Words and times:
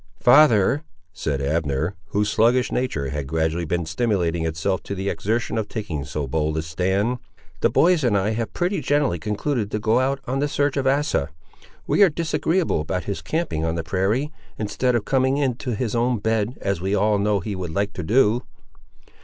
"Father," 0.19 0.83
said 1.13 1.41
Abner, 1.41 1.93
whose 2.05 2.27
sluggish 2.31 2.71
nature 2.71 3.09
had 3.09 3.27
gradually 3.27 3.65
been 3.65 3.85
stimulating 3.85 4.43
itself 4.47 4.81
to 4.81 4.95
the 4.95 5.09
exertion 5.09 5.59
of 5.59 5.67
taking 5.67 6.03
so 6.05 6.25
bold 6.25 6.57
a 6.57 6.63
stand, 6.63 7.19
"the 7.59 7.69
boys 7.69 8.03
and 8.03 8.17
I 8.17 8.31
have 8.31 8.51
pretty 8.51 8.81
generally 8.81 9.19
concluded 9.19 9.69
to 9.69 9.77
go 9.77 9.99
out 9.99 10.19
on 10.25 10.39
the 10.39 10.47
search 10.47 10.75
of 10.75 10.87
Asa. 10.87 11.29
We 11.85 12.01
are 12.01 12.09
disagreeable 12.09 12.81
about 12.81 13.03
his 13.03 13.21
camping 13.21 13.63
on 13.63 13.75
the 13.75 13.83
prairie, 13.83 14.31
instead 14.57 14.95
of 14.95 15.05
coming 15.05 15.37
in 15.37 15.57
to 15.57 15.75
his 15.75 15.93
own 15.93 16.17
bed, 16.17 16.57
as 16.61 16.81
we 16.81 16.95
all 16.95 17.19
know 17.19 17.39
he 17.39 17.55
would 17.55 17.71
like 17.71 17.93
to 17.93 18.01
do." 18.01 18.41